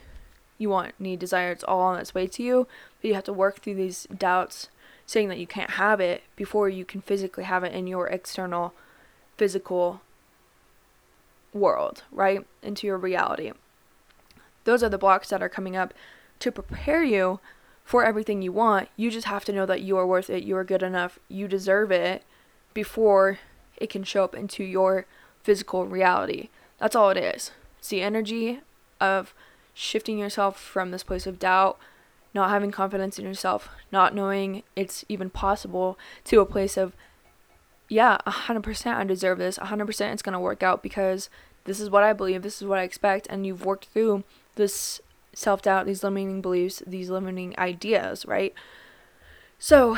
you 0.58 0.68
want, 0.68 0.98
need, 0.98 1.18
desire. 1.18 1.52
It's 1.52 1.64
all 1.64 1.80
on 1.80 1.98
its 1.98 2.14
way 2.14 2.26
to 2.26 2.42
you. 2.42 2.66
But 3.00 3.08
you 3.08 3.14
have 3.14 3.24
to 3.24 3.32
work 3.32 3.60
through 3.60 3.76
these 3.76 4.06
doubts, 4.16 4.68
saying 5.06 5.28
that 5.28 5.38
you 5.38 5.46
can't 5.46 5.70
have 5.70 6.00
it 6.00 6.22
before 6.36 6.68
you 6.68 6.84
can 6.84 7.00
physically 7.00 7.44
have 7.44 7.64
it 7.64 7.72
in 7.72 7.86
your 7.86 8.06
external, 8.08 8.74
physical 9.36 10.02
world, 11.52 12.04
right? 12.12 12.46
Into 12.62 12.86
your 12.86 12.98
reality. 12.98 13.52
Those 14.64 14.82
are 14.82 14.88
the 14.88 14.98
blocks 14.98 15.30
that 15.30 15.42
are 15.42 15.48
coming 15.48 15.76
up 15.76 15.94
to 16.40 16.52
prepare 16.52 17.02
you 17.02 17.40
for 17.84 18.04
everything 18.04 18.42
you 18.42 18.52
want. 18.52 18.88
You 18.96 19.10
just 19.10 19.26
have 19.26 19.44
to 19.46 19.52
know 19.52 19.66
that 19.66 19.80
you 19.80 19.96
are 19.96 20.06
worth 20.06 20.30
it, 20.30 20.44
you 20.44 20.56
are 20.56 20.64
good 20.64 20.82
enough, 20.82 21.18
you 21.28 21.48
deserve 21.48 21.90
it 21.90 22.22
before 22.72 23.38
it 23.76 23.90
can 23.90 24.04
show 24.04 24.22
up 24.22 24.34
into 24.34 24.62
your 24.62 25.06
physical 25.42 25.86
reality. 25.86 26.50
That's 26.78 26.94
all 26.94 27.10
it 27.10 27.16
is. 27.16 27.50
It's 27.80 27.88
the 27.88 28.02
energy 28.02 28.60
of 29.00 29.32
shifting 29.72 30.18
yourself 30.18 30.60
from 30.60 30.90
this 30.90 31.02
place 31.02 31.26
of 31.26 31.38
doubt, 31.38 31.78
not 32.34 32.50
having 32.50 32.70
confidence 32.70 33.18
in 33.18 33.24
yourself, 33.24 33.70
not 33.90 34.14
knowing 34.14 34.64
it's 34.76 35.02
even 35.08 35.30
possible, 35.30 35.98
to 36.24 36.40
a 36.40 36.46
place 36.46 36.76
of, 36.76 36.94
yeah, 37.88 38.18
100% 38.26 38.94
I 38.94 39.04
deserve 39.04 39.38
this, 39.38 39.58
100% 39.58 40.12
it's 40.12 40.20
going 40.20 40.34
to 40.34 40.38
work 40.38 40.62
out 40.62 40.82
because 40.82 41.30
this 41.64 41.80
is 41.80 41.88
what 41.88 42.02
I 42.02 42.12
believe, 42.12 42.42
this 42.42 42.60
is 42.60 42.68
what 42.68 42.78
I 42.78 42.82
expect, 42.82 43.26
and 43.30 43.46
you've 43.46 43.64
worked 43.64 43.86
through 43.86 44.24
this 44.56 45.00
self 45.32 45.62
doubt, 45.62 45.86
these 45.86 46.04
limiting 46.04 46.42
beliefs, 46.42 46.82
these 46.86 47.08
limiting 47.08 47.58
ideas, 47.58 48.26
right? 48.26 48.52
So, 49.58 49.96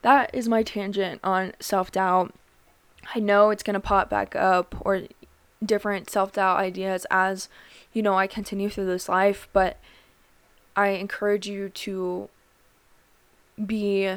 that 0.00 0.30
is 0.32 0.48
my 0.48 0.62
tangent 0.62 1.20
on 1.22 1.52
self 1.60 1.92
doubt. 1.92 2.34
I 3.14 3.18
know 3.18 3.50
it's 3.50 3.62
going 3.62 3.74
to 3.74 3.80
pop 3.80 4.08
back 4.08 4.34
up 4.34 4.74
or 4.80 5.02
different 5.64 6.10
self 6.10 6.32
doubt 6.32 6.58
ideas 6.58 7.06
as, 7.10 7.48
you 7.92 8.02
know, 8.02 8.14
I 8.14 8.26
continue 8.26 8.70
through 8.70 8.86
this 8.86 9.08
life, 9.08 9.48
but 9.52 9.78
I 10.76 10.88
encourage 10.88 11.46
you 11.46 11.68
to 11.68 12.28
be 13.64 14.16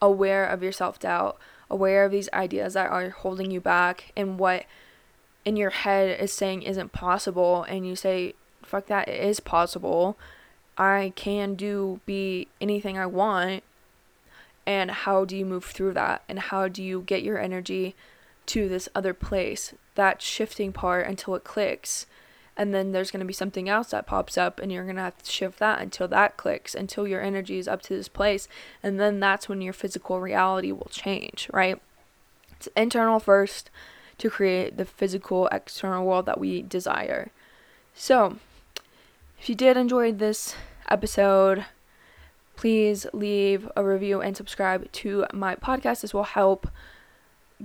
aware 0.00 0.46
of 0.46 0.62
your 0.62 0.72
self 0.72 0.98
doubt, 0.98 1.38
aware 1.68 2.04
of 2.04 2.12
these 2.12 2.28
ideas 2.32 2.74
that 2.74 2.90
are 2.90 3.10
holding 3.10 3.50
you 3.50 3.60
back 3.60 4.12
and 4.16 4.38
what 4.38 4.64
in 5.44 5.56
your 5.56 5.70
head 5.70 6.20
is 6.20 6.32
saying 6.32 6.62
isn't 6.62 6.92
possible 6.92 7.62
and 7.64 7.86
you 7.86 7.96
say 7.96 8.34
fuck 8.62 8.86
that 8.86 9.08
it 9.08 9.22
is 9.22 9.40
possible. 9.40 10.16
I 10.76 11.12
can 11.16 11.54
do 11.54 12.00
be 12.06 12.48
anything 12.60 12.96
i 12.96 13.06
want. 13.06 13.64
And 14.66 14.90
how 14.90 15.24
do 15.24 15.36
you 15.36 15.44
move 15.44 15.64
through 15.64 15.94
that? 15.94 16.22
And 16.28 16.38
how 16.38 16.68
do 16.68 16.82
you 16.82 17.02
get 17.02 17.22
your 17.22 17.38
energy 17.38 17.96
to 18.46 18.68
this 18.68 18.88
other 18.94 19.14
place 19.14 19.74
that 20.00 20.22
shifting 20.22 20.72
part 20.72 21.06
until 21.06 21.34
it 21.34 21.44
clicks 21.44 22.06
and 22.56 22.74
then 22.74 22.92
there's 22.92 23.10
going 23.10 23.20
to 23.20 23.26
be 23.26 23.32
something 23.32 23.68
else 23.68 23.90
that 23.90 24.06
pops 24.06 24.36
up 24.36 24.58
and 24.58 24.70
you're 24.70 24.84
going 24.84 24.96
to 24.96 25.02
have 25.02 25.22
to 25.22 25.30
shift 25.30 25.58
that 25.58 25.80
until 25.80 26.08
that 26.08 26.36
clicks 26.36 26.74
until 26.74 27.06
your 27.06 27.20
energy 27.20 27.58
is 27.58 27.68
up 27.68 27.80
to 27.82 27.94
this 27.94 28.08
place 28.08 28.48
and 28.82 28.98
then 28.98 29.20
that's 29.20 29.48
when 29.48 29.62
your 29.62 29.72
physical 29.72 30.20
reality 30.20 30.72
will 30.72 30.90
change 30.90 31.48
right 31.52 31.80
it's 32.60 32.68
internal 32.76 33.18
first 33.18 33.70
to 34.20 34.28
create 34.28 34.76
the 34.76 34.84
physical 34.84 35.48
external 35.48 36.04
world 36.04 36.26
that 36.26 36.38
we 36.38 36.60
desire. 36.60 37.30
So, 37.94 38.36
if 39.38 39.48
you 39.48 39.54
did 39.54 39.78
enjoy 39.78 40.12
this 40.12 40.54
episode, 40.90 41.64
please 42.54 43.06
leave 43.14 43.70
a 43.74 43.82
review 43.82 44.20
and 44.20 44.36
subscribe 44.36 44.92
to 44.92 45.24
my 45.32 45.56
podcast. 45.56 46.02
This 46.02 46.12
will 46.12 46.24
help 46.24 46.68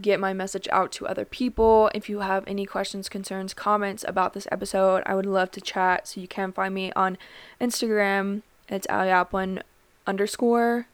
get 0.01 0.19
my 0.19 0.33
message 0.33 0.67
out 0.71 0.91
to 0.93 1.07
other 1.07 1.25
people. 1.25 1.89
If 1.93 2.09
you 2.09 2.19
have 2.19 2.43
any 2.47 2.65
questions, 2.65 3.09
concerns, 3.09 3.53
comments 3.53 4.05
about 4.07 4.33
this 4.33 4.47
episode, 4.51 5.03
I 5.05 5.15
would 5.15 5.25
love 5.25 5.51
to 5.51 5.61
chat. 5.61 6.07
So 6.07 6.21
you 6.21 6.27
can 6.27 6.51
find 6.51 6.73
me 6.73 6.91
on 6.93 7.17
Instagram. 7.59 8.41
It's 8.67 8.87
Ali 8.89 9.61
underscore. 10.07 10.87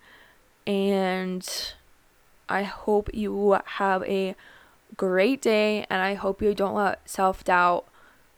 And 0.67 1.73
I 2.47 2.63
hope 2.63 3.09
you 3.13 3.57
have 3.65 4.03
a 4.03 4.35
great 4.97 5.41
day, 5.41 5.85
and 5.89 6.01
I 6.01 6.13
hope 6.15 6.41
you 6.41 6.53
don't 6.53 6.75
let 6.75 7.09
self 7.09 7.43
doubt 7.43 7.85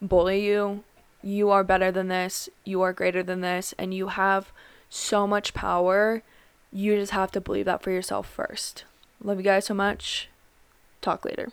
bully 0.02 0.46
you. 0.46 0.84
You 1.22 1.50
are 1.50 1.64
better 1.64 1.92
than 1.92 2.10
this, 2.10 2.50
you 2.64 2.82
are 2.82 2.94
greater 2.94 3.24
than 3.24 3.42
this, 3.42 3.74
and 3.78 3.94
you 3.94 4.10
have 4.10 4.52
so 4.90 5.26
much 5.26 5.54
power. 5.54 6.22
You 6.72 6.96
just 6.96 7.12
have 7.12 7.32
to 7.32 7.42
believe 7.42 7.66
that 7.66 7.82
for 7.82 7.92
yourself 7.92 8.28
first. 8.28 8.84
Love 9.22 9.38
you 9.38 9.44
guys 9.44 9.66
so 9.66 9.74
much. 9.74 10.30
Talk 11.04 11.26
later. 11.26 11.50